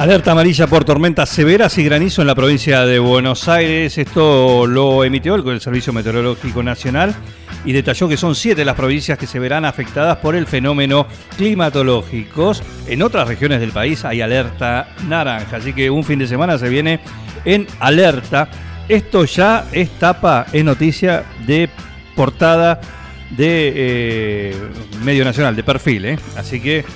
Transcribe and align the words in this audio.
Alerta 0.00 0.32
amarilla 0.32 0.66
por 0.66 0.82
tormentas 0.82 1.28
severas 1.28 1.76
y 1.76 1.84
granizo 1.84 2.22
en 2.22 2.26
la 2.26 2.34
provincia 2.34 2.86
de 2.86 2.98
Buenos 2.98 3.48
Aires. 3.48 3.98
Esto 3.98 4.66
lo 4.66 5.04
emitió 5.04 5.34
el, 5.34 5.60
Servicio 5.60 5.92
Meteorológico 5.92 6.62
Nacional 6.62 7.14
y 7.66 7.72
detalló 7.72 8.08
que 8.08 8.16
son 8.16 8.34
siete 8.34 8.64
las 8.64 8.76
provincias 8.76 9.18
que 9.18 9.26
se 9.26 9.38
verán 9.38 9.66
afectadas 9.66 10.16
por 10.16 10.36
el 10.36 10.46
fenómeno 10.46 11.06
climatológico. 11.36 12.52
En 12.86 13.02
otras 13.02 13.28
regiones 13.28 13.60
del 13.60 13.72
país 13.72 14.02
hay 14.06 14.22
alerta 14.22 14.88
naranja, 15.06 15.58
así 15.58 15.74
que 15.74 15.90
un 15.90 16.02
fin 16.02 16.18
de 16.18 16.26
semana 16.26 16.56
se 16.56 16.70
viene 16.70 17.00
en 17.44 17.66
alerta. 17.78 18.48
Esto 18.88 19.26
ya 19.26 19.66
es 19.70 19.90
tapa, 19.98 20.46
es 20.50 20.64
noticia 20.64 21.24
de 21.46 21.68
portada 22.16 22.80
de 23.28 23.72
eh, 23.76 24.54
Medio 25.04 25.26
Nacional, 25.26 25.54
de 25.54 25.62
perfil, 25.62 26.06
¿eh? 26.06 26.18
así 26.38 26.58
que 26.58 26.86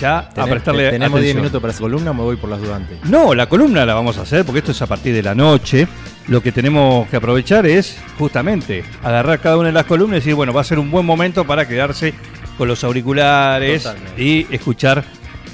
ya 0.00 0.18
a 0.36 0.46
prestarle 0.46 0.90
¿Tenemos 0.90 1.20
10 1.20 1.30
atención. 1.32 1.36
minutos 1.36 1.60
para 1.60 1.72
esa 1.72 1.80
columna 1.80 2.10
o 2.10 2.14
me 2.14 2.22
voy 2.22 2.36
por 2.36 2.50
las 2.50 2.60
dudas 2.60 2.76
antes? 2.76 2.98
No, 3.04 3.34
la 3.34 3.46
columna 3.48 3.84
la 3.84 3.94
vamos 3.94 4.18
a 4.18 4.22
hacer 4.22 4.44
porque 4.44 4.60
esto 4.60 4.72
es 4.72 4.82
a 4.82 4.86
partir 4.86 5.14
de 5.14 5.22
la 5.22 5.34
noche. 5.34 5.86
Lo 6.28 6.42
que 6.42 6.52
tenemos 6.52 7.08
que 7.08 7.16
aprovechar 7.16 7.66
es 7.66 7.98
justamente 8.18 8.84
agarrar 9.02 9.40
cada 9.40 9.56
una 9.56 9.68
de 9.68 9.72
las 9.72 9.86
columnas 9.86 10.16
y 10.16 10.20
decir, 10.20 10.34
bueno, 10.34 10.52
va 10.52 10.60
a 10.60 10.64
ser 10.64 10.78
un 10.78 10.90
buen 10.90 11.06
momento 11.06 11.46
para 11.46 11.66
quedarse 11.66 12.14
con 12.58 12.68
los 12.68 12.84
auriculares 12.84 13.84
Totalmente. 13.84 14.22
y 14.22 14.46
escuchar, 14.50 15.04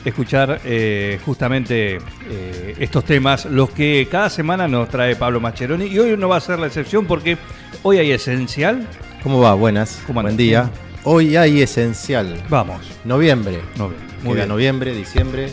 escuchar 0.04 0.60
eh, 0.64 1.20
justamente 1.24 1.98
eh, 2.28 2.74
estos 2.78 3.04
temas, 3.04 3.44
los 3.44 3.70
que 3.70 4.08
cada 4.10 4.30
semana 4.30 4.66
nos 4.66 4.88
trae 4.88 5.14
Pablo 5.16 5.40
Mascheroni. 5.40 5.86
Y 5.86 5.98
hoy 5.98 6.16
no 6.16 6.28
va 6.28 6.38
a 6.38 6.40
ser 6.40 6.58
la 6.58 6.66
excepción 6.66 7.06
porque 7.06 7.38
hoy 7.82 7.98
hay 7.98 8.10
esencial. 8.10 8.86
¿Cómo 9.22 9.40
va? 9.40 9.54
Buenas. 9.54 10.02
¿Cómo 10.06 10.22
Buen 10.22 10.36
día. 10.36 10.70
Hoy 11.04 11.36
hay 11.36 11.62
esencial. 11.62 12.42
Vamos. 12.48 12.80
Noviembre. 13.04 13.60
No, 13.76 13.90
bien, 13.90 14.13
muy 14.24 14.36
bien. 14.36 14.48
noviembre, 14.48 14.94
diciembre. 14.94 15.50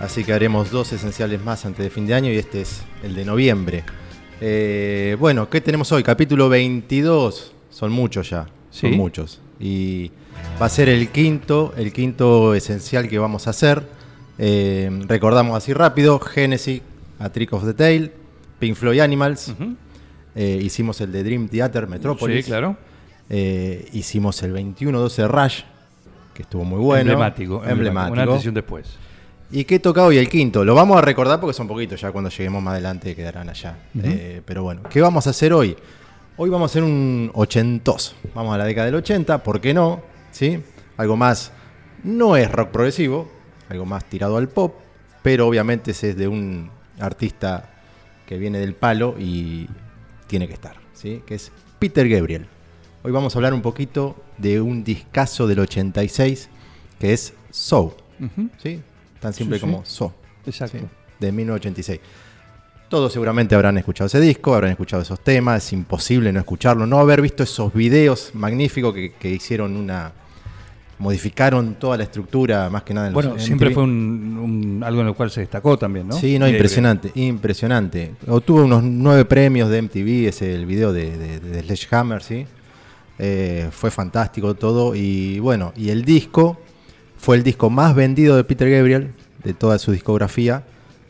Así 0.00 0.24
que 0.24 0.32
haremos 0.32 0.70
dos 0.70 0.92
esenciales 0.92 1.42
más 1.44 1.64
antes 1.66 1.84
de 1.84 1.90
fin 1.90 2.06
de 2.06 2.14
año 2.14 2.32
y 2.32 2.36
este 2.36 2.62
es 2.62 2.82
el 3.02 3.14
de 3.14 3.24
noviembre. 3.24 3.84
Eh, 4.40 5.16
bueno, 5.20 5.50
¿qué 5.50 5.60
tenemos 5.60 5.92
hoy? 5.92 6.02
Capítulo 6.02 6.48
22. 6.48 7.52
Son 7.70 7.92
muchos 7.92 8.30
ya. 8.30 8.46
Son 8.70 8.92
muchos. 8.92 9.40
Y 9.58 10.10
va 10.60 10.66
a 10.66 10.68
ser 10.70 10.88
el 10.88 11.08
quinto, 11.10 11.74
el 11.76 11.92
quinto 11.92 12.54
esencial 12.54 13.08
que 13.08 13.18
vamos 13.18 13.46
a 13.46 13.50
hacer. 13.50 13.82
Eh, 14.38 14.90
recordamos 15.06 15.54
así 15.56 15.74
rápido: 15.74 16.18
Genesis, 16.18 16.80
A 17.18 17.28
Trick 17.28 17.52
of 17.52 17.66
the 17.66 17.74
Tail, 17.74 18.10
Pink 18.58 18.76
Floyd 18.76 19.00
Animals. 19.00 19.52
Eh, 20.34 20.60
hicimos 20.62 21.00
el 21.02 21.12
de 21.12 21.22
Dream 21.22 21.48
Theater 21.48 21.86
Metropolis. 21.86 22.44
Sí, 22.46 22.50
claro. 22.50 22.78
Hicimos 23.28 24.42
el 24.42 24.54
21-12 24.54 25.28
Rush, 25.28 25.60
que 26.40 26.44
estuvo 26.44 26.64
muy 26.64 26.80
bueno. 26.80 27.02
emblemático, 27.02 27.62
Emblemático. 27.64 28.12
Un 28.14 28.18
antes 28.18 28.44
y 28.46 28.48
un 28.48 28.54
después. 28.54 28.96
¿Y 29.50 29.64
qué 29.64 29.78
toca 29.78 30.04
hoy 30.04 30.16
el 30.16 30.28
quinto? 30.28 30.64
Lo 30.64 30.74
vamos 30.74 30.96
a 30.96 31.02
recordar 31.02 31.38
porque 31.38 31.52
son 31.52 31.68
poquitos, 31.68 32.00
ya 32.00 32.12
cuando 32.12 32.30
lleguemos 32.30 32.62
más 32.62 32.72
adelante 32.72 33.14
quedarán 33.14 33.50
allá. 33.50 33.76
Eh, 34.02 34.40
pero 34.44 34.62
bueno, 34.62 34.82
¿qué 34.88 35.00
vamos 35.02 35.26
a 35.26 35.30
hacer 35.30 35.52
hoy? 35.52 35.76
Hoy 36.38 36.48
vamos 36.48 36.70
a 36.70 36.72
hacer 36.72 36.82
un 36.82 37.30
ochentoso. 37.34 38.14
Vamos 38.34 38.54
a 38.54 38.58
la 38.58 38.64
década 38.64 38.86
del 38.86 38.94
80, 38.94 39.42
¿por 39.42 39.60
qué 39.60 39.74
no? 39.74 40.00
¿Sí? 40.30 40.62
Algo 40.96 41.16
más, 41.16 41.52
no 42.04 42.36
es 42.36 42.50
rock 42.50 42.70
progresivo, 42.70 43.30
algo 43.68 43.84
más 43.84 44.04
tirado 44.04 44.38
al 44.38 44.48
pop, 44.48 44.76
pero 45.22 45.46
obviamente 45.46 45.90
ese 45.90 46.10
es 46.10 46.16
de 46.16 46.28
un 46.28 46.70
artista 46.98 47.68
que 48.26 48.38
viene 48.38 48.60
del 48.60 48.74
palo 48.74 49.16
y 49.18 49.68
tiene 50.26 50.46
que 50.46 50.54
estar, 50.54 50.76
¿sí? 50.94 51.22
Que 51.26 51.34
es 51.34 51.52
Peter 51.78 52.08
Gabriel. 52.08 52.46
Hoy 53.02 53.12
vamos 53.12 53.34
a 53.34 53.38
hablar 53.38 53.54
un 53.54 53.62
poquito 53.62 54.16
de 54.38 54.60
un 54.60 54.84
discazo 54.84 55.46
del 55.46 55.60
86 55.60 56.48
que 56.98 57.12
es 57.12 57.32
So. 57.50 57.96
Ujú. 58.20 58.48
¿sí? 58.62 58.80
Tan 59.20 59.32
simple 59.32 59.58
Sí, 59.58 59.64
sí. 59.64 59.70
como 59.70 59.84
So. 59.84 60.12
Exacto. 60.46 60.78
¿sí? 60.78 60.84
De 61.18 61.32
1986. 61.32 62.00
Todos 62.88 63.12
seguramente 63.12 63.54
habrán 63.54 63.78
escuchado 63.78 64.06
ese 64.08 64.20
disco, 64.20 64.54
habrán 64.54 64.72
escuchado 64.72 65.02
esos 65.02 65.20
temas, 65.20 65.64
es 65.64 65.72
imposible 65.72 66.32
no 66.32 66.40
escucharlo, 66.40 66.86
no 66.86 66.98
haber 66.98 67.22
visto 67.22 67.42
esos 67.44 67.72
videos 67.72 68.30
magníficos 68.34 68.92
que, 68.92 69.12
que 69.12 69.30
hicieron 69.30 69.76
una... 69.76 70.10
modificaron 70.98 71.76
toda 71.76 71.96
la 71.96 72.02
estructura, 72.02 72.68
más 72.68 72.82
que 72.82 72.92
nada 72.92 73.06
en 73.06 73.12
los 73.12 73.22
Bueno, 73.22 73.36
MTV. 73.36 73.44
siempre 73.46 73.70
fue 73.70 73.84
un, 73.84 74.38
un- 74.78 74.82
algo 74.84 75.00
en 75.02 75.06
lo 75.06 75.14
cual 75.14 75.30
se 75.30 75.40
destacó 75.40 75.78
también, 75.78 76.08
¿no? 76.08 76.16
Sí, 76.18 76.36
no, 76.38 76.48
impresionante, 76.48 77.12
impresionante. 77.14 78.14
Obtuvo 78.26 78.64
unos 78.64 78.82
nueve 78.82 79.24
premios 79.24 79.70
de 79.70 79.82
MTV, 79.82 80.28
ese 80.28 80.52
el 80.54 80.66
video 80.66 80.92
de, 80.92 81.16
de, 81.16 81.38
de 81.40 81.62
Sledgehammer, 81.62 82.22
¿sí? 82.24 82.44
Eh, 83.22 83.68
fue 83.70 83.90
fantástico 83.90 84.54
todo. 84.54 84.94
Y 84.94 85.38
bueno, 85.40 85.72
y 85.76 85.90
el 85.90 86.04
disco 86.06 86.58
fue 87.18 87.36
el 87.36 87.42
disco 87.42 87.68
más 87.68 87.94
vendido 87.94 88.34
de 88.36 88.44
Peter 88.44 88.70
Gabriel, 88.70 89.12
de 89.44 89.52
toda 89.52 89.78
su 89.78 89.92
discografía. 89.92 90.64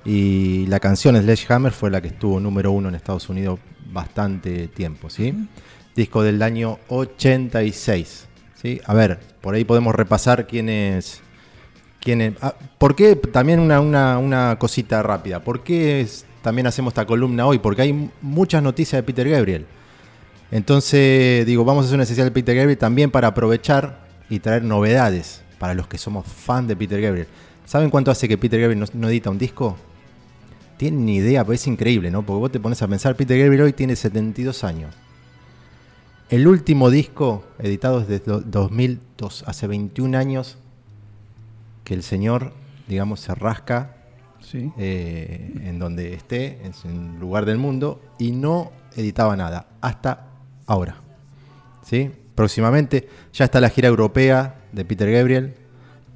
Y 0.04 0.66
la 0.66 0.81
canción 0.81 1.16
Sledgehammer 1.16 1.72
fue 1.72 1.88
la 1.91 2.00
que 2.00 2.09
estuvo 2.09 2.41
número 2.41 2.72
uno 2.72 2.88
en 2.88 2.94
Estados 2.97 3.28
Unidos 3.28 3.60
bastante 3.93 4.66
tiempo, 4.69 5.09
¿sí? 5.10 5.34
Disco 5.94 6.22
del 6.22 6.43
año 6.43 6.78
86, 6.88 8.27
¿sí? 8.60 8.81
A 8.87 8.94
ver, 8.94 9.21
por 9.41 9.54
ahí 9.54 9.65
podemos 9.65 9.94
repasar 9.94 10.47
quiénes... 10.47 11.21
quiénes 12.00 12.34
ah, 12.41 12.54
¿Por 12.78 12.94
qué? 12.97 13.15
También 13.16 13.60
una, 13.60 13.81
una- 13.81 14.19
una 14.19 14.56
cosita 14.59 15.03
rápida. 15.03 15.41
¿Por 15.44 15.62
qué 15.62 16.00
es- 16.00 16.25
también 16.42 16.66
hacemos 16.66 16.92
esta 16.92 17.06
columna 17.06 17.47
hoy? 17.47 17.59
Porque 17.59 17.82
hay 17.82 18.10
muchas 18.22 18.62
noticias 18.62 18.98
de 18.98 19.03
Peter 19.03 19.28
Gabriel. 19.28 19.66
Entonces, 20.50 21.47
digo, 21.47 21.65
vamos 21.65 21.84
a 21.84 21.87
hacer 21.87 21.97
un 21.97 22.03
especial 22.03 22.27
de 22.27 22.33
Peter 22.33 22.56
Gabriel 22.56 22.78
también 22.78 23.11
para 23.11 23.28
aprovechar 23.28 24.00
y 24.28 24.41
traer 24.41 24.65
novedades 24.65 25.43
para 25.59 25.75
los 25.75 25.87
que 25.87 25.99
somos 25.99 26.27
fan 26.27 26.66
de 26.66 26.77
Peter 26.77 27.00
Gabriel. 27.00 27.28
¿Saben 27.66 27.91
cuánto 27.91 28.11
hace 28.11 28.27
que 28.28 28.37
Peter 28.37 28.60
Gabriel 28.60 28.81
no, 28.81 28.87
no 28.94 29.09
edita 29.09 29.31
un 29.31 29.39
disco? 29.39 29.77
Tienen 30.77 31.05
ni 31.05 31.16
idea, 31.16 31.44
pero 31.44 31.55
es 31.55 31.66
increíble, 31.66 32.10
¿no? 32.10 32.22
Porque 32.25 32.41
vos 32.41 32.53
te 32.53 32.59
pones 32.59 32.81
a 32.83 32.89
pensar, 32.89 33.15
Peter 33.15 33.39
Gabriel 33.39 33.62
hoy 33.62 33.72
tiene 33.72 33.94
72 33.94 34.65
años. 34.65 34.94
El 36.31 36.47
último 36.49 36.91
disco 36.91 37.44
editado 37.59 38.00
es 38.00 38.09
desde 38.09 38.25
do- 38.25 38.41
2002, 38.41 39.44
hace 39.47 39.66
21 39.66 40.15
años 40.16 40.59
que 41.84 41.94
el 41.94 42.03
señor, 42.03 42.53
digamos, 42.89 43.21
se 43.21 43.34
rasca 43.34 43.97
Sí. 44.41 44.72
eh, 44.78 45.53
en 45.65 45.78
donde 45.78 46.15
esté, 46.15 46.60
en 46.65 47.21
lugar 47.21 47.44
del 47.47 47.59
mundo, 47.59 48.00
y 48.19 48.33
no 48.33 48.72
editaba 48.97 49.37
nada, 49.37 49.66
hasta 49.81 50.28
ahora. 50.70 50.94
¿Sí? 51.84 52.10
Próximamente 52.34 53.08
ya 53.32 53.44
está 53.44 53.60
la 53.60 53.69
gira 53.70 53.88
europea 53.88 54.54
de 54.72 54.84
Peter 54.84 55.10
Gabriel 55.10 55.54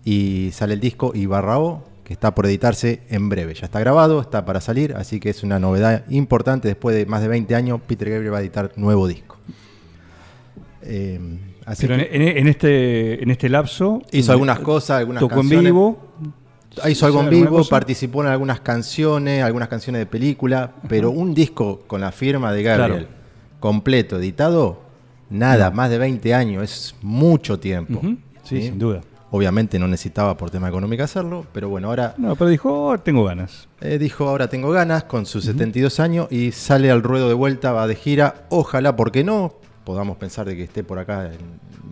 y 0.04 0.50
sale 0.52 0.74
el 0.74 0.80
disco 0.80 1.12
Ibarrao, 1.14 1.84
que 2.04 2.12
está 2.12 2.34
por 2.34 2.46
editarse 2.46 3.00
en 3.08 3.28
breve. 3.28 3.54
Ya 3.54 3.64
está 3.66 3.80
grabado, 3.80 4.20
está 4.20 4.44
para 4.44 4.60
salir, 4.60 4.94
así 4.94 5.18
que 5.20 5.30
es 5.30 5.42
una 5.42 5.58
novedad 5.58 6.04
importante. 6.10 6.68
Después 6.68 6.94
de 6.94 7.06
más 7.06 7.20
de 7.22 7.28
20 7.28 7.54
años, 7.54 7.80
Peter 7.86 8.08
Gabriel 8.10 8.32
va 8.32 8.38
a 8.38 8.42
editar 8.42 8.70
nuevo 8.76 9.08
disco. 9.08 9.36
Eh, 10.82 11.18
así 11.64 11.86
Pero 11.86 11.94
en, 11.94 12.08
que 12.08 12.16
en- 12.16 12.38
en 12.38 12.48
este, 12.48 13.22
en 13.22 13.30
este 13.30 13.48
lapso. 13.48 14.02
hizo 14.12 14.32
algunas 14.32 14.60
cosas, 14.60 14.98
algunas 15.00 15.20
Tocó 15.20 15.34
en 15.36 15.40
canciones. 15.40 15.64
vivo. 15.64 15.98
Hizo 16.88 17.06
algo 17.06 17.20
en 17.20 17.26
¿alguna 17.28 17.50
vivo, 17.50 17.64
participó 17.68 18.22
en 18.22 18.28
algunas 18.30 18.60
canciones, 18.60 19.42
algunas 19.42 19.68
canciones 19.68 20.00
de 20.00 20.06
película, 20.06 20.72
pero 20.88 21.10
un 21.10 21.32
disco 21.32 21.82
con 21.86 22.00
la 22.00 22.10
firma 22.12 22.52
de 22.52 22.62
Gabriel, 22.64 23.06
Claro. 23.06 23.23
Completo, 23.68 24.18
editado, 24.18 24.78
nada, 25.30 25.70
más 25.70 25.88
de 25.88 25.96
20 25.96 26.34
años, 26.34 26.62
es 26.62 26.94
mucho 27.00 27.58
tiempo. 27.58 27.98
Sí, 28.42 28.60
sin 28.60 28.78
duda. 28.78 29.00
Obviamente 29.30 29.78
no 29.78 29.88
necesitaba 29.88 30.36
por 30.36 30.50
tema 30.50 30.68
económico 30.68 31.02
hacerlo, 31.02 31.46
pero 31.54 31.70
bueno, 31.70 31.88
ahora 31.88 32.14
No, 32.18 32.36
pero 32.36 32.50
dijo, 32.50 32.88
"Oh, 32.88 32.98
tengo 32.98 33.24
ganas. 33.24 33.66
eh, 33.80 33.96
dijo, 33.98 34.28
ahora 34.28 34.48
tengo 34.48 34.70
ganas 34.70 35.04
con 35.04 35.24
sus 35.24 35.44
72 35.46 35.98
años 35.98 36.28
y 36.30 36.52
sale 36.52 36.90
al 36.90 37.02
ruedo 37.02 37.26
de 37.28 37.32
vuelta, 37.34 37.72
va 37.72 37.86
de 37.86 37.94
gira, 37.94 38.44
ojalá, 38.50 38.96
porque 38.96 39.24
no, 39.24 39.54
podamos 39.84 40.18
pensar 40.18 40.46
de 40.46 40.56
que 40.56 40.64
esté 40.64 40.84
por 40.84 40.98
acá 40.98 41.32
en 41.32 41.38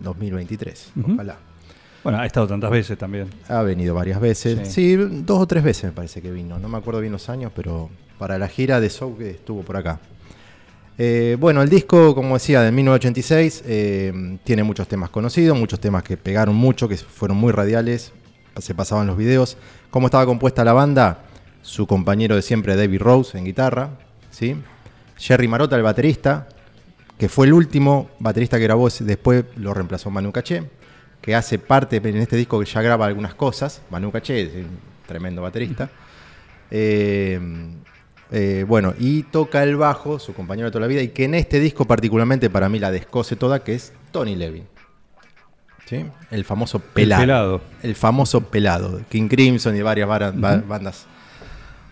2023, 0.03 0.91
Ujú. 0.95 1.13
ojalá. 1.13 1.37
Bueno, 2.03 2.19
ha 2.19 2.25
estado 2.27 2.45
tantas 2.45 2.69
veces 2.69 2.99
también. 2.99 3.29
Ha 3.49 3.63
venido 3.63 3.95
varias 3.95 4.21
veces. 4.21 4.59
Sí. 4.67 4.95
Sí. 4.95 4.95
dos 5.25 5.39
o 5.39 5.47
tres 5.47 5.63
veces 5.63 5.85
me 5.85 5.91
parece 5.91 6.21
que 6.21 6.29
vino. 6.31 6.59
No 6.59 6.69
me 6.69 6.77
acuerdo 6.77 7.01
bien 7.01 7.13
los 7.13 7.29
años, 7.29 7.51
pero 7.55 7.89
para 8.19 8.37
la 8.37 8.47
gira 8.47 8.79
de 8.79 8.89
Show 8.91 9.17
que 9.17 9.31
estuvo 9.31 9.63
por 9.63 9.75
acá. 9.77 9.99
Eh, 10.97 11.37
bueno, 11.39 11.61
el 11.61 11.69
disco, 11.69 12.13
como 12.13 12.35
decía, 12.35 12.61
de 12.61 12.71
1986, 12.71 13.63
eh, 13.65 14.37
tiene 14.43 14.63
muchos 14.63 14.87
temas 14.87 15.09
conocidos, 15.09 15.57
muchos 15.57 15.79
temas 15.79 16.03
que 16.03 16.17
pegaron 16.17 16.55
mucho, 16.55 16.87
que 16.87 16.97
fueron 16.97 17.37
muy 17.37 17.51
radiales. 17.51 18.11
se 18.59 18.75
pasaban 18.75 19.07
los 19.07 19.17
videos. 19.17 19.57
¿Cómo 19.89 20.07
estaba 20.07 20.25
compuesta 20.25 20.63
la 20.63 20.73
banda? 20.73 21.25
Su 21.63 21.87
compañero 21.87 22.35
de 22.35 22.43
siempre, 22.43 22.75
David 22.75 23.01
Rose, 23.01 23.37
en 23.37 23.45
guitarra. 23.45 23.89
¿sí? 24.29 24.55
Jerry 25.17 25.47
Marotta, 25.47 25.75
el 25.75 25.81
baterista, 25.81 26.47
que 27.17 27.29
fue 27.29 27.47
el 27.47 27.53
último 27.53 28.11
baterista 28.19 28.57
que 28.57 28.63
grabó, 28.63 28.89
después 28.89 29.45
lo 29.55 29.73
reemplazó 29.73 30.11
Manu 30.11 30.31
Caché, 30.31 30.63
que 31.21 31.33
hace 31.33 31.57
parte 31.57 31.97
en 31.97 32.17
este 32.17 32.35
disco 32.35 32.59
que 32.59 32.65
ya 32.65 32.81
graba 32.81 33.07
algunas 33.07 33.33
cosas. 33.33 33.81
Manu 33.89 34.11
Caché 34.11 34.41
es 34.41 34.53
un 34.53 34.77
tremendo 35.07 35.41
baterista. 35.41 35.89
Eh, 36.69 37.39
eh, 38.33 38.65
bueno, 38.67 38.93
y 38.99 39.23
toca 39.23 39.63
el 39.63 39.75
bajo, 39.77 40.17
su 40.19 40.33
compañero 40.33 40.65
de 40.67 40.71
toda 40.71 40.81
la 40.81 40.87
vida, 40.87 41.01
y 41.01 41.09
que 41.09 41.23
en 41.25 41.35
este 41.35 41.59
disco 41.61 41.85
particularmente 41.85 42.49
para 42.49 42.67
mí 42.67 42.79
la 42.79 42.91
descose 42.91 43.35
toda, 43.37 43.63
que 43.63 43.75
es 43.75 43.93
Tony 44.11 44.35
Levin. 44.35 44.65
¿Sí? 45.85 46.05
El 46.31 46.43
famoso 46.45 46.79
pelado. 46.79 47.21
El 47.21 47.27
pelado. 47.27 47.61
El 47.83 47.95
famoso 47.95 48.41
pelado. 48.41 49.01
King 49.09 49.27
Crimson 49.27 49.75
y 49.75 49.81
varias 49.81 50.07
bandas, 50.07 51.05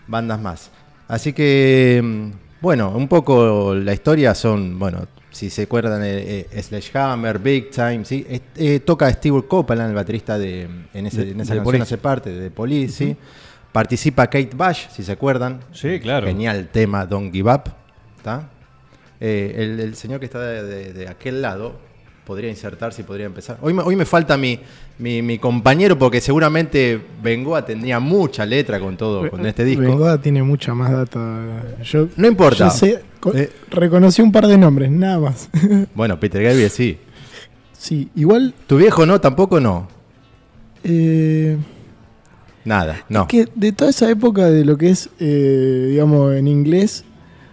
bandas 0.06 0.40
más. 0.40 0.70
Así 1.08 1.32
que, 1.32 2.00
mm, 2.02 2.30
bueno, 2.60 2.90
un 2.90 3.06
poco 3.06 3.74
la 3.74 3.92
historia 3.92 4.34
son, 4.34 4.78
bueno, 4.78 5.06
si 5.30 5.50
se 5.50 5.62
acuerdan, 5.62 6.02
eh, 6.04 6.46
eh, 6.50 6.62
Sledgehammer, 6.62 7.38
Big 7.38 7.70
Time, 7.70 8.04
¿sí? 8.04 8.26
Es- 8.28 8.40
eh, 8.56 8.80
toca 8.80 9.10
Steve 9.12 9.42
Copeland, 9.46 9.90
el 9.90 9.94
baterista 9.94 10.38
de, 10.38 10.68
en, 10.94 11.06
ese- 11.06 11.24
De- 11.24 11.30
en 11.32 11.40
esa 11.40 11.52
de 11.54 11.58
canción 11.58 11.64
Police. 11.64 11.82
hace 11.82 11.98
parte 11.98 12.30
de 12.30 12.50
Police, 12.50 12.92
¿sí? 12.94 13.16
Participa 13.72 14.26
Kate 14.26 14.50
Bush, 14.54 14.88
si 14.94 15.02
se 15.02 15.12
acuerdan. 15.12 15.60
Sí, 15.72 15.98
claro. 16.00 16.26
Genial 16.26 16.68
tema, 16.70 17.06
Don't 17.06 17.32
Give 17.32 17.50
Up. 17.52 17.62
¿está? 18.18 18.48
Eh, 19.20 19.54
el, 19.56 19.80
el 19.80 19.94
señor 19.96 20.20
que 20.20 20.26
está 20.26 20.40
de, 20.40 20.62
de- 20.62 20.92
de 20.92 21.08
aquel 21.08 21.40
lado 21.42 21.76
podría 22.26 22.50
insertarse 22.50 23.02
y 23.02 23.04
podría 23.04 23.26
empezar. 23.26 23.58
Hoy 23.62 23.72
me, 23.72 23.82
hoy 23.82 23.96
me 23.96 24.04
falta 24.04 24.36
mi, 24.36 24.60
mi, 24.98 25.22
mi 25.22 25.38
compañero 25.38 25.98
porque 25.98 26.20
seguramente 26.20 27.00
Bengoa 27.22 27.64
tendría 27.64 27.98
mucha 27.98 28.44
letra 28.46 28.78
con 28.78 28.96
todo, 28.96 29.28
con 29.30 29.44
este 29.46 29.64
disco. 29.64 29.82
Bengoa 29.82 30.20
tiene 30.20 30.42
mucha 30.42 30.74
más 30.74 30.92
data. 30.92 31.62
Yo, 31.82 32.08
No 32.16 32.28
importa. 32.28 32.66
yo 32.68 32.70
sé, 32.70 33.02
co- 33.20 33.32
Eh. 33.34 33.50
reconocí 33.70 34.22
un 34.22 34.30
par 34.32 34.46
de 34.46 34.58
nombres, 34.58 34.90
nada 34.90 35.18
más. 35.18 35.48
Bueno, 35.94 36.18
Peter 36.20 36.42
Gabriel 36.42 36.70
sí. 36.70 36.98
sí, 37.76 38.08
igual. 38.14 38.54
¿Tu 38.66 38.76
viejo 38.76 39.04
no? 39.06 39.20
¿Tampoco 39.20 39.58
no? 39.60 39.88
eh, 40.84 41.56
Nada, 42.64 43.04
no. 43.08 43.26
que 43.26 43.48
de 43.54 43.72
toda 43.72 43.90
esa 43.90 44.08
época 44.10 44.46
de 44.50 44.64
lo 44.64 44.76
que 44.78 44.90
es, 44.90 45.10
eh, 45.18 45.86
digamos, 45.90 46.34
en 46.34 46.46
inglés, 46.48 47.04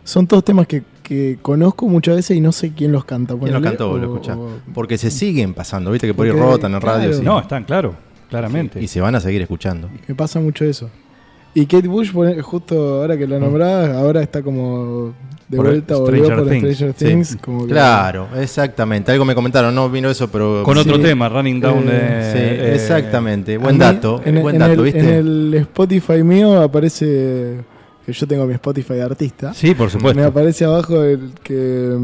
son 0.03 0.27
todos 0.27 0.43
temas 0.43 0.67
que, 0.67 0.83
que 1.03 1.39
conozco 1.41 1.87
muchas 1.87 2.15
veces 2.17 2.37
y 2.37 2.41
no 2.41 2.51
sé 2.51 2.71
quién 2.73 2.91
los 2.91 3.05
canta. 3.05 3.33
¿Quién 3.33 3.47
lo 3.53 3.59
ponele, 3.59 3.67
cantó? 3.77 3.91
o- 3.91 3.97
Lo 3.97 4.05
escuchás. 4.13 4.37
Porque 4.73 4.97
se 4.97 5.09
siguen 5.11 5.53
pasando, 5.53 5.91
viste 5.91 6.05
que 6.07 6.13
por 6.13 6.25
ahí 6.25 6.31
rotan 6.31 6.73
en 6.75 6.81
radio. 6.81 7.13
sí. 7.13 7.21
No, 7.23 7.39
están 7.39 7.63
claro, 7.63 7.95
claramente. 8.29 8.81
Y 8.81 8.87
se 8.87 9.01
van 9.01 9.15
a 9.15 9.19
seguir 9.19 9.41
escuchando. 9.41 9.89
Me 10.07 10.13
pasa 10.15 10.39
mucho 10.39 10.63
eso. 10.65 10.89
Y 11.55 11.65
Kate 11.65 11.87
Bush, 11.87 12.11
justo 12.43 13.01
ahora 13.01 13.17
que 13.17 13.25
la 13.27 13.39
nombrás, 13.39 13.89
ahora 13.95 14.21
está 14.21 14.43
como 14.43 15.13
de 15.49 15.57
Por 15.57 15.65
vuelta, 15.65 15.95
volvió 15.97 16.25
Stranger 16.25 16.43
por 16.45 16.49
Things. 16.53 16.75
Stranger 16.75 16.95
Sí. 16.97 17.05
Things. 17.05 17.37
Como 17.41 17.65
que- 17.65 17.73
Claro, 17.73 18.27
exactamente. 18.37 19.11
Algo 19.11 19.25
me 19.25 19.33
comentaron, 19.35 19.73
no 19.73 19.89
vino 19.89 20.09
eso, 20.09 20.27
pero. 20.29 20.61
Con 20.63 20.77
otro 20.77 20.95
Sí. 20.97 21.01
tema, 21.01 21.27
Running 21.27 21.59
Down. 21.59 21.83
Eh, 21.87 21.91
eh, 21.91 22.31
Sí, 22.31 22.37
eh, 22.39 22.75
exactamente. 22.75 23.57
Buen 23.57 23.75
mí, 23.75 23.79
dato, 23.79 24.21
En, 24.23 24.41
buen 24.41 24.55
en 24.55 24.59
dato, 24.59 24.73
el, 24.73 24.81
¿viste? 24.81 24.99
en 24.99 25.09
el 25.09 25.53
Spotify 25.55 26.23
mío 26.23 26.61
aparece 26.61 27.57
que 28.05 28.13
yo 28.13 28.27
tengo 28.27 28.45
mi 28.45 28.53
Spotify 28.53 28.93
de 28.93 29.01
artista. 29.03 29.53
Sí, 29.53 29.73
por 29.73 29.87
Me 29.87 29.91
supuesto. 29.91 30.23
aparece 30.23 30.65
abajo 30.65 31.03
el 31.03 31.31
que 31.43 31.97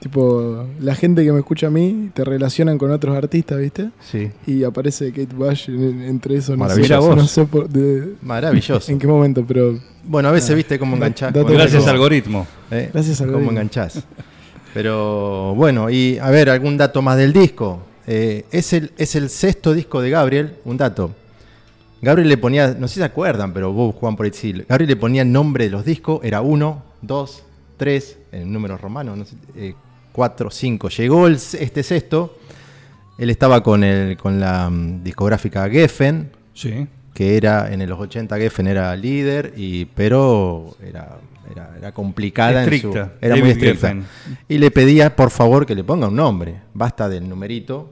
tipo 0.00 0.66
la 0.80 0.94
gente 0.94 1.22
que 1.24 1.30
me 1.32 1.38
escucha 1.40 1.66
a 1.66 1.70
mí 1.70 2.10
te 2.14 2.24
relacionan 2.24 2.78
con 2.78 2.90
otros 2.90 3.16
artistas, 3.16 3.58
¿viste? 3.58 3.90
Sí. 4.00 4.30
Y 4.46 4.64
aparece 4.64 5.10
Kate 5.12 5.34
Bush 5.34 5.68
en- 5.68 6.02
entre 6.02 6.36
eso, 6.36 6.56
no 6.56 6.64
sé, 6.68 6.80
Maravilloso. 6.80 7.16
no 7.16 7.26
sé 7.26 7.44
por- 7.44 7.68
de- 7.68 8.14
Maravilloso. 8.22 8.90
en 8.92 8.98
qué 8.98 9.06
momento, 9.06 9.44
pero 9.46 9.78
Bueno, 10.04 10.30
a 10.30 10.32
veces 10.32 10.56
viste 10.56 10.78
cómo 10.78 10.96
enganchás. 10.96 11.32
cómo- 11.32 11.44
Gracias, 11.44 11.82
Dato- 11.84 11.92
algoritmo. 11.92 12.46
¿eh? 12.70 12.90
Gracias, 12.92 13.18
Cómo 13.18 13.28
algoritmo. 13.28 13.50
enganchás. 13.52 14.02
Pero 14.72 15.54
bueno, 15.54 15.90
y 15.90 16.18
a 16.18 16.30
ver, 16.30 16.48
algún 16.50 16.76
dato 16.76 17.02
más 17.02 17.16
del 17.16 17.32
disco. 17.32 17.80
Eh, 18.06 18.44
es, 18.50 18.72
el, 18.72 18.92
es 18.96 19.14
el 19.16 19.28
sexto 19.28 19.72
disco 19.72 20.00
de 20.00 20.10
Gabriel, 20.10 20.54
un 20.64 20.76
dato. 20.76 21.12
Gabriel 22.02 22.28
le 22.28 22.38
ponía, 22.38 22.74
no 22.78 22.88
sé 22.88 22.94
si 22.94 23.00
se 23.00 23.04
acuerdan, 23.04 23.52
pero 23.52 23.72
vos, 23.72 23.94
Juan, 23.96 24.16
por 24.16 24.24
ahí 24.26 24.32
sí. 24.32 24.52
Gabriel 24.68 24.88
le 24.88 24.96
ponía 24.96 25.22
el 25.22 25.30
nombre 25.30 25.64
de 25.64 25.70
los 25.70 25.84
discos, 25.84 26.20
era 26.24 26.40
uno, 26.40 26.82
dos, 27.02 27.42
tres, 27.76 28.16
en 28.32 28.52
números 28.52 28.80
romanos, 28.80 29.18
no 29.18 29.24
sé, 29.26 29.34
eh, 29.56 29.74
cuatro, 30.12 30.50
cinco. 30.50 30.88
Llegó 30.88 31.26
el, 31.26 31.34
este 31.34 31.82
sexto, 31.82 32.38
él 33.18 33.30
estaba 33.30 33.62
con, 33.62 33.84
el, 33.84 34.16
con 34.16 34.40
la 34.40 34.68
mm, 34.70 35.02
discográfica 35.02 35.68
Geffen, 35.68 36.30
Sí. 36.54 36.86
que 37.14 37.36
era 37.36 37.72
en 37.72 37.88
los 37.88 37.98
80 37.98 38.36
Geffen 38.36 38.66
era 38.66 38.94
líder, 38.96 39.52
y, 39.56 39.84
pero 39.86 40.76
era, 40.82 41.18
era, 41.50 41.74
era 41.78 41.92
complicada 41.92 42.62
en 42.64 42.72
Estricta, 42.72 43.04
su. 43.06 43.24
Era 43.24 43.28
David 43.30 43.42
muy 43.42 43.50
estricta. 43.50 43.88
Geffen. 43.88 44.04
Y 44.48 44.58
le 44.58 44.70
pedía, 44.70 45.14
por 45.16 45.30
favor, 45.30 45.64
que 45.66 45.74
le 45.74 45.84
ponga 45.84 46.08
un 46.08 46.16
nombre. 46.16 46.56
Basta 46.74 47.08
del 47.08 47.28
numerito. 47.28 47.90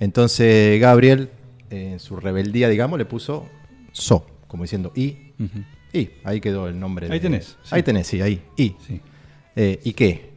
Entonces 0.00 0.80
Gabriel, 0.80 1.30
eh, 1.70 1.90
en 1.92 2.00
su 2.00 2.16
rebeldía, 2.16 2.68
digamos, 2.68 2.98
le 2.98 3.04
puso 3.04 3.46
So, 3.92 4.26
como 4.48 4.64
diciendo 4.64 4.92
I. 4.96 5.32
Ujú. 5.38 5.58
Y 5.92 6.10
ahí 6.24 6.40
quedó 6.40 6.66
el 6.68 6.78
nombre. 6.78 7.06
Ahí 7.06 7.12
de- 7.12 7.20
tenés, 7.20 7.56
sí. 7.62 7.70
Ahí 7.70 7.82
tenés, 7.84 8.06
sí, 8.08 8.20
ahí. 8.20 8.42
I. 8.56 8.74
Sí. 8.84 9.00
Eh, 9.54 9.78
¿Y 9.84 9.92
qué? 9.92 10.33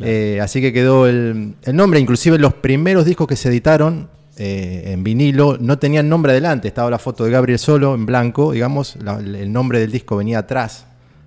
Eh, 0.00 0.40
así 0.40 0.60
que 0.60 0.72
quedó 0.72 1.06
el, 1.06 1.54
el 1.62 1.76
nombre. 1.76 2.00
Inclusive 2.00 2.38
los 2.38 2.54
primeros 2.54 3.04
discos 3.04 3.26
que 3.26 3.36
se 3.36 3.48
editaron 3.48 4.08
eh, 4.38 4.84
en 4.92 5.04
vinilo 5.04 5.58
no 5.60 5.78
tenían 5.78 6.08
nombre 6.08 6.32
adelante. 6.32 6.68
Estaba 6.68 6.90
la 6.90 6.98
foto 6.98 7.24
de 7.24 7.30
Gabriel 7.30 7.58
solo 7.58 7.94
en 7.94 8.06
blanco, 8.06 8.52
digamos. 8.52 8.96
la- 9.02 9.18
el 9.18 9.52
nombre 9.52 9.78
del 9.80 9.92
disco 9.92 10.16
venía 10.16 10.38
atrás. 10.40 10.86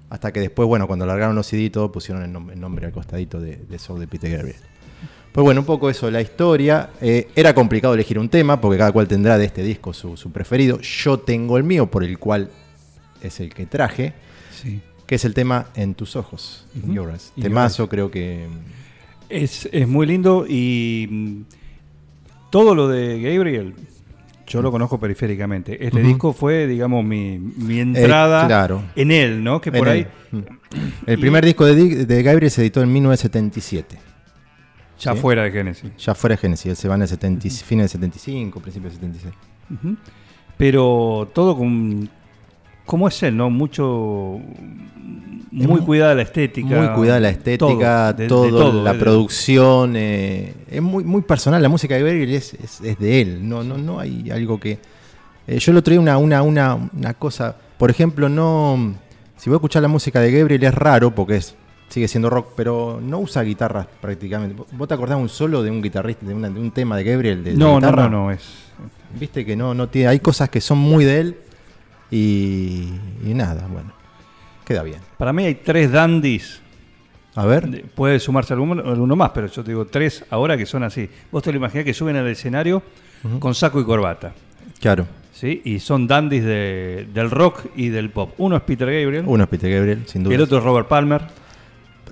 Hasta 0.10 0.32
que 0.32 0.40
después, 0.40 0.68
bueno, 0.68 0.88
cuando 0.88 1.06
largaron 1.06 1.36
los 1.36 1.48
CD 1.48 1.64
y 1.64 1.70
todo, 1.70 1.92
pusieron 1.92 2.24
el, 2.24 2.32
nom- 2.32 2.52
el 2.52 2.60
nombre 2.60 2.86
al 2.86 2.92
costadito 2.92 3.40
de, 3.40 3.58
de 3.58 3.80
Soul 3.80 4.00
de 4.00 4.08
Peter 4.08 4.32
Gabriel. 4.32 4.56
Pues 5.32 5.44
bueno, 5.44 5.62
un 5.62 5.66
poco 5.66 5.90
eso, 5.90 6.10
la 6.10 6.22
historia. 6.22 6.92
Eh, 7.02 7.28
era 7.36 7.54
complicado 7.54 7.94
elegir 7.94 8.18
un 8.20 8.30
tema, 8.30 8.62
porque 8.62 8.78
cada 8.78 8.92
cual 8.92 9.08
tendrá 9.08 9.38
de 9.38 9.46
este 9.46 9.64
disco 9.64 9.94
su, 9.94 10.16
su 10.16 10.32
preferido. 10.32 10.80
Yo 10.80 11.20
tengo 11.20 11.58
el 11.58 11.64
mío, 11.64 11.88
por 11.92 12.04
el 12.04 12.18
cual 12.20 12.50
es 13.22 13.40
el 13.40 13.54
que 13.54 13.66
traje, 13.66 14.14
Sí. 14.62 14.80
Que 15.06 15.16
es 15.16 15.26
el 15.26 15.34
tema 15.34 15.68
En 15.76 15.94
tus 15.96 16.16
ojos, 16.16 16.66
In 16.76 16.84
Ujú. 16.86 16.94
Your 16.94 17.10
Eyes. 17.12 17.32
In 17.36 17.44
Temazo, 17.44 17.88
creo 17.90 18.10
que. 18.12 18.46
Es, 19.30 19.68
es 19.72 19.88
muy 19.88 20.06
lindo 20.06 20.46
y 20.48 21.08
mm, 21.10 21.42
todo 22.52 22.76
lo 22.76 22.88
de 22.88 23.20
Gabriel, 23.22 23.74
yo 24.48 24.62
lo 24.62 24.72
conozco 24.72 25.00
periféricamente. 25.00 25.84
Este 25.86 26.02
disco 26.02 26.32
fue, 26.32 26.68
digamos, 26.68 27.04
mi, 27.04 27.40
mi 27.40 27.80
entrada 27.80 28.46
claro. 28.46 28.84
en 28.96 29.12
él, 29.12 29.44
¿no? 29.44 29.60
Que 29.62 29.70
en 29.70 29.76
por 29.78 29.90
ahí, 29.90 30.08
Mm. 30.32 30.40
El 31.08 31.18
Y- 31.20 31.22
primer 31.22 31.46
disco 31.46 31.66
de, 31.66 32.06
de 32.06 32.24
Gabriel 32.24 32.52
se 32.52 32.62
editó 32.62 32.82
en 32.82 32.92
1977. 32.92 33.98
ya 35.00 35.14
Sí. 35.14 35.20
fuera 35.20 35.44
de 35.44 35.52
Genesis. 35.52 35.90
Ya 35.98 36.14
fuera 36.16 36.36
de 36.36 36.42
Genesis, 36.42 36.66
él 36.66 36.76
se 36.76 36.88
va 36.90 36.96
en 36.96 37.04
el 37.04 37.08
70 37.08 37.50
fines 37.64 37.84
del 37.84 37.90
75, 37.90 38.60
principios 38.60 38.94
del 39.00 39.12
76. 39.14 39.34
Ujú. 39.72 39.96
Pero 40.58 41.30
todo 41.34 41.56
con. 41.58 42.10
¿Cómo 42.86 43.08
es 43.08 43.22
él, 43.24 43.36
no? 43.36 43.50
Mucho. 43.50 44.40
Muy 45.52 45.80
cuidada 45.82 46.14
la 46.16 46.24
estética. 46.24 46.68
Muy 46.68 46.88
cuidada 46.96 47.20
la 47.22 47.30
estética, 47.30 48.12
de- 48.14 48.24
de 48.24 48.30
todo, 48.30 48.84
la 48.84 48.94
de- 48.94 49.00
producción. 49.00 49.94
eh, 49.96 50.54
es 50.70 50.82
muy, 50.82 51.04
muy 51.04 51.22
personal. 51.22 51.62
La 51.62 51.70
música 51.70 51.96
de 51.96 52.02
Gabriel 52.02 52.30
es, 52.34 52.54
es- 52.56 52.82
es 52.82 53.00
de 53.00 53.22
él. 53.22 53.48
No, 53.48 53.64
no, 53.64 53.78
no 53.78 54.00
hay 54.00 54.30
algo 54.32 54.60
que. 54.60 54.78
eh, 55.48 55.60
yo 55.60 55.72
lo 55.72 55.82
traía 55.82 56.00
una, 56.00 56.18
una, 56.18 56.42
una, 56.42 56.76
una 56.76 57.14
cosa. 57.14 57.56
Por 57.78 57.90
ejemplo, 57.90 58.28
no. 58.30 58.96
Si 59.38 59.50
voy 59.50 59.56
a 59.56 59.58
escuchar 59.58 59.82
la 59.82 59.88
música 59.88 60.20
de 60.20 60.32
Gabriel 60.32 60.64
es 60.64 60.74
raro 60.74 61.14
porque 61.16 61.38
es, 61.38 61.56
sigue 61.90 62.08
siendo 62.08 62.30
rock, 62.30 62.50
pero 62.58 63.00
no 63.02 63.20
usa 63.20 63.42
guitarras 63.44 63.88
prácticamente. 64.02 64.62
¿Vos 64.74 64.88
te 64.88 64.94
acordás 64.94 65.18
un 65.18 65.30
solo 65.30 65.62
de 65.64 65.72
un 65.72 65.82
guitarrista, 65.82 66.26
de, 66.26 66.34
una- 66.34 66.50
de 66.50 66.60
un 66.60 66.72
tema 66.72 66.98
de 66.98 67.04
Gabriel? 67.06 67.44
De, 67.44 67.52
de 67.52 67.58
No, 67.58 67.80
no, 67.80 67.92
no, 67.92 68.10
no, 68.10 68.32
es. 68.32 68.42
Viste 69.18 69.46
que 69.46 69.56
no, 69.56 69.74
no 69.74 69.88
tiene. 69.88 70.10
Hay 70.10 70.20
cosas 70.20 70.50
que 70.50 70.60
son 70.60 70.78
muy 70.80 71.06
de 71.06 71.20
él 71.22 71.38
y, 72.12 72.90
y 73.26 73.34
nada, 73.34 73.68
bueno. 73.70 73.92
Queda 74.66 74.84
bien. 74.84 75.00
Para 75.18 75.32
mí 75.34 75.46
hay 75.46 75.56
tres 75.56 75.92
dandies. 75.92 76.62
A 77.36 77.46
ver. 77.46 77.68
De- 77.68 77.80
Puede 77.80 78.20
sumarse 78.20 78.54
alguno, 78.54 78.82
alguno 78.84 79.16
más, 79.16 79.32
pero 79.32 79.48
yo 79.48 79.64
te 79.64 79.72
digo 79.72 79.86
tres 79.86 80.24
ahora 80.30 80.58
que 80.58 80.66
son 80.66 80.84
así. 80.84 81.10
Vos 81.32 81.44
te 81.44 81.52
lo 81.52 81.58
imaginás 81.58 81.86
que 81.86 81.94
suben 81.94 82.16
al 82.16 82.28
escenario 82.28 82.82
con 83.40 83.54
saco 83.56 83.80
y 83.80 83.84
corbata. 83.86 84.34
Claro. 84.80 85.06
¿sí? 85.34 85.62
Y 85.66 85.80
son 85.80 86.08
dandies 86.08 86.46
de- 86.46 87.08
del 87.14 87.30
rock 87.30 87.66
y 87.76 87.90
del 87.90 88.10
pop. 88.10 88.34
Uno 88.38 88.56
es 88.56 88.62
Peter 88.64 88.88
Gabriel, 88.88 89.24
Uno 89.28 89.44
es 89.44 89.50
Peter 89.50 89.72
Gabriel, 89.72 90.04
sin 90.06 90.24
duda. 90.24 90.34
el 90.36 90.42
otro 90.42 90.58
es 90.60 90.64
Robert 90.64 90.88
Palmer. 90.88 91.22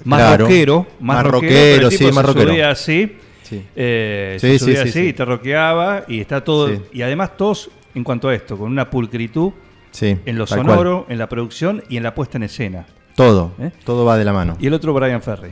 Más 0.03 0.19
Claro. 0.19 0.45
rockero, 0.45 0.87
más, 0.99 1.23
Más 1.23 1.27
rockero, 1.27 1.89
sí, 1.89 2.03
más 2.05 2.15
se 2.15 2.21
rockero. 2.23 2.49
subía 2.51 2.69
así, 2.71 3.15
Sí. 3.43 3.63
eh, 3.75 4.37
Sí, 4.41 4.47
se 4.47 4.59
subía 4.59 4.75
sí, 4.75 4.81
así 4.81 4.91
sí. 4.91 5.07
y 5.07 5.13
te 5.13 5.23
rockeaba 5.23 6.03
y 6.09 6.19
está 6.19 6.43
todo. 6.43 6.69
Y 6.91 7.01
además 7.03 7.37
todos, 7.37 7.69
en 7.95 8.03
cuanto 8.03 8.27
a 8.27 8.35
esto, 8.35 8.57
con 8.57 8.69
una 8.69 8.89
pulcritud 8.89 9.53
Sí, 9.93 10.17
en 10.25 10.37
lo 10.37 10.45
sonoro, 10.45 11.05
en 11.07 11.17
la 11.17 11.29
producción 11.29 11.83
y 11.87 11.95
en 11.97 12.03
la 12.03 12.13
puesta 12.13 12.37
en 12.37 12.43
escena. 12.43 12.85
Todo. 13.15 13.53
¿Eh? 13.59 13.71
Todo 13.85 14.03
va 14.05 14.17
de 14.17 14.25
la 14.25 14.33
mano. 14.33 14.57
Y 14.59 14.67
el 14.67 14.73
otro 14.73 14.93
Brian 14.93 15.21
Ferry. 15.21 15.51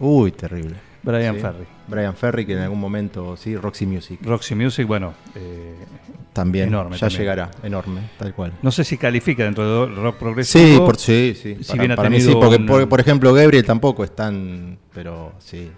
Uy, 0.00 0.32
terrible. 0.32 0.74
Brian 1.02 1.34
Sí. 1.36 1.40
Ferry. 1.42 1.64
Brian 1.86 2.14
Ferry, 2.16 2.46
que 2.46 2.54
en 2.54 2.60
algún 2.60 2.80
momento, 2.80 3.36
sí, 3.36 3.54
Roxy 3.56 3.84
Music. 3.86 4.18
Roxy 4.22 4.54
Music, 4.54 4.86
bueno, 4.86 5.12
eh, 5.34 5.74
También, 6.32 6.68
Enorme 6.68 6.96
ya 6.96 7.00
también. 7.00 7.20
llegará, 7.20 7.50
enorme, 7.62 8.00
tal 8.18 8.34
cual. 8.34 8.52
no 8.62 8.72
sé 8.72 8.82
si 8.82 8.96
califica 8.96 9.44
dentro 9.44 9.86
de 9.86 9.94
rock 9.94 10.16
progresivo. 10.16 10.64
Sí, 10.66 10.78
por, 10.78 10.96
sí, 10.96 11.34
sí. 11.40 11.56
Si 11.60 11.64
para, 11.68 11.80
bien 11.82 11.92
ha 11.92 11.96
para 11.96 12.10
mí 12.10 12.16
tenido 12.16 12.32
sí, 12.32 12.38
porque 12.40 12.56
un- 12.56 12.66
por, 12.66 12.88
por 12.88 12.98
ejemplo 13.00 13.32
Gabriel 13.34 13.64
tampoco 13.64 14.02
es 14.02 14.16
tan, 14.16 14.78
pero 14.92 15.34
sí, 15.38 15.70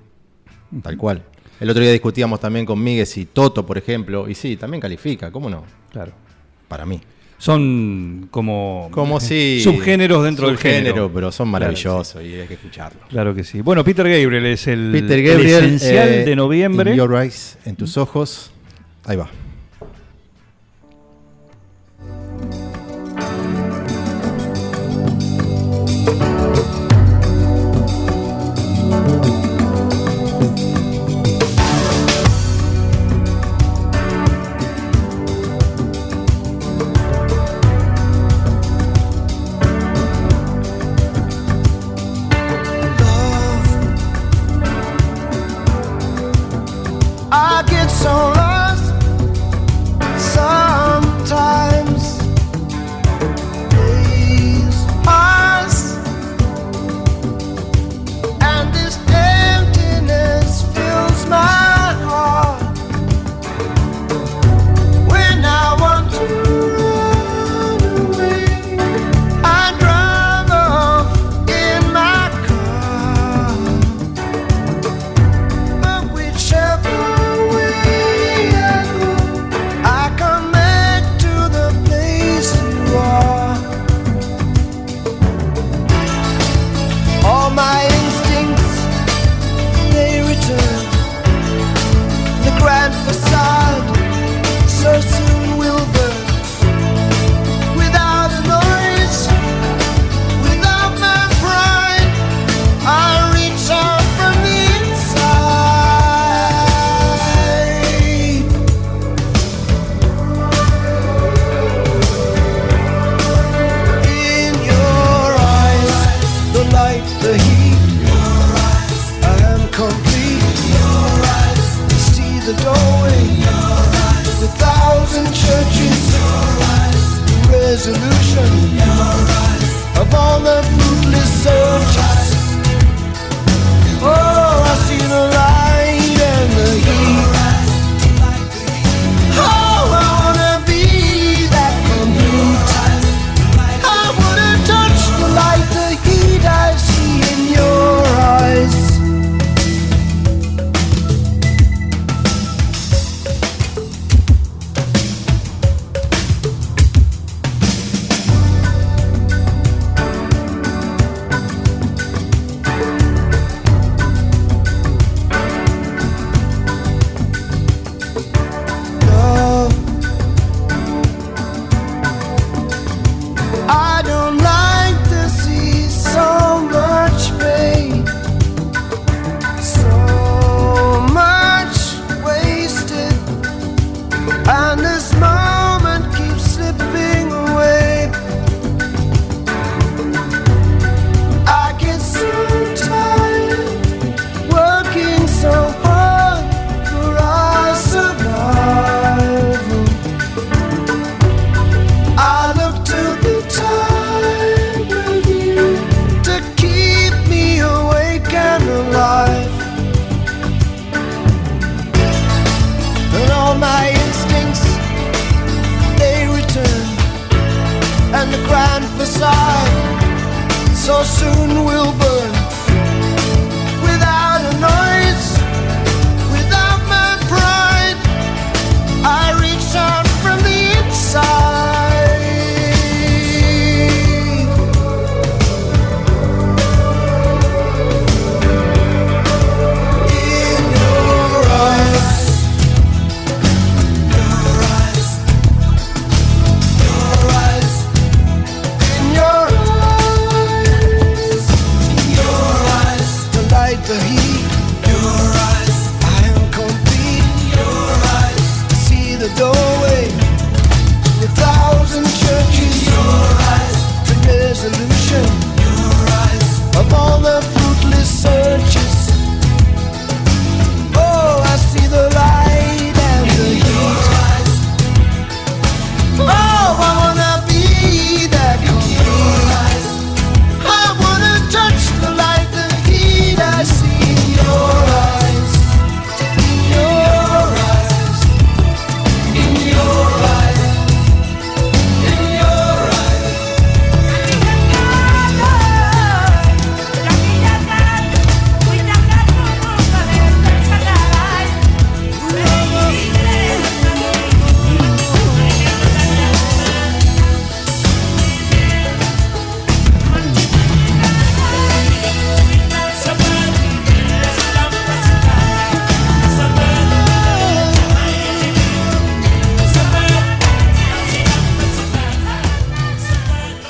tal 0.83 0.97
cual. 0.97 1.23
El 1.61 1.69
otro 1.71 1.83
día 1.83 1.93
discutíamos 1.93 2.39
también 2.41 2.65
con 2.65 2.83
Miguel 2.83 3.07
y 3.17 3.25
Toto, 3.27 3.67
por 3.67 3.77
ejemplo, 3.77 4.29
y 4.29 4.35
sí, 4.35 4.57
también 4.57 4.81
califica, 4.81 5.31
¿cómo 5.33 5.51
no? 5.51 5.65
Claro. 5.91 6.13
Para 6.69 6.87
mí. 6.87 7.01
Son 7.39 8.29
como, 8.31 8.89
Como 8.91 9.21
si... 9.21 9.61
subgéneros 9.63 10.25
dentro 10.25 10.49
del 10.49 10.59
género. 10.59 11.11
pero 11.13 11.31
son 11.31 11.49
Claro, 11.49 11.65
maravillosos 11.67 12.23
y 12.23 12.35
hay 12.35 12.47
que 12.47 12.55
escucharlos. 12.55 13.05
Claro 13.09 13.35
que 13.35 13.45
sí. 13.45 13.61
Bueno, 13.61 13.85
Peter 13.85 14.09
Gabriel 14.09 14.47
es 14.47 14.67
el, 14.67 14.91
Peter 14.93 15.19
el 15.19 15.27
Gabriel, 15.27 15.65
esencial 15.65 16.09
eh, 16.09 16.25
de 16.25 16.37
noviembre. 16.37 16.91
In 16.93 16.97
Your 16.97 17.15
Eyes, 17.15 17.59
en 17.65 17.77
tus 17.77 17.97
ojos. 17.97 18.53
Ahí 19.05 19.17
va. 19.17 19.29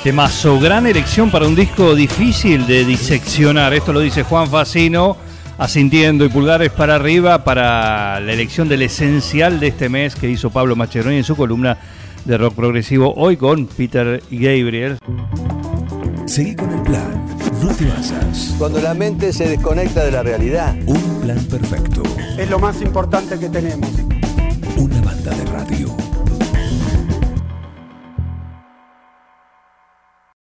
Temazo, 0.07 0.57
gran 0.57 0.87
elección 0.87 1.29
para 1.29 1.45
un 1.45 1.53
disco 1.53 1.93
difícil 1.93 2.65
de 2.65 2.85
diseccionar. 2.85 3.73
Esto 3.73 3.91
lo 3.91 3.99
dice 3.99 4.23
Juan 4.23 4.47
Facino, 4.47 5.17
asintiendo 5.57 6.23
y 6.23 6.29
pulgares 6.29 6.71
para 6.71 6.95
arriba 6.95 7.43
para 7.43 8.17
la 8.21 8.31
elección 8.31 8.69
del 8.69 8.83
esencial 8.83 9.59
de 9.59 9.67
este 9.67 9.89
mes 9.89 10.15
que 10.15 10.29
hizo 10.29 10.49
Pablo 10.49 10.77
Macheroni 10.77 11.17
en 11.17 11.25
su 11.25 11.35
columna 11.35 11.77
de 12.23 12.37
rock 12.37 12.55
progresivo, 12.55 13.13
hoy 13.17 13.35
con 13.35 13.67
Peter 13.67 14.23
Gabriel. 14.31 14.97
Seguí 16.25 16.55
con 16.55 16.71
el 16.71 16.81
plan. 16.83 17.27
No 17.61 17.75
te 17.75 17.83
basas. 17.87 18.55
Cuando 18.57 18.79
la 18.79 18.93
mente 18.93 19.33
se 19.33 19.49
desconecta 19.49 20.05
de 20.05 20.11
la 20.11 20.23
realidad. 20.23 20.73
Un 20.85 21.19
plan 21.19 21.43
perfecto. 21.47 22.03
Es 22.37 22.49
lo 22.49 22.59
más 22.59 22.81
importante 22.81 23.37
que 23.37 23.49
tenemos. 23.49 23.89